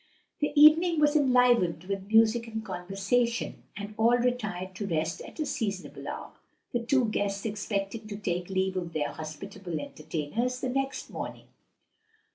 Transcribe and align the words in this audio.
The 0.39 0.51
evening 0.59 0.99
was 0.99 1.15
enlivened 1.15 1.83
with 1.83 2.07
music 2.07 2.47
and 2.47 2.65
conversation, 2.65 3.61
and 3.77 3.93
all 3.97 4.17
retired 4.17 4.73
to 4.77 4.87
rest 4.87 5.21
at 5.21 5.39
a 5.39 5.45
seasonable 5.45 6.07
hour; 6.07 6.31
the 6.73 6.79
two 6.79 7.05
guests 7.09 7.45
expecting 7.45 8.07
to 8.07 8.17
take 8.17 8.49
leave 8.49 8.75
of 8.75 8.93
their 8.93 9.09
hospitable 9.11 9.79
entertainers 9.79 10.59
the 10.59 10.69
next 10.69 11.11
morning. 11.11 11.49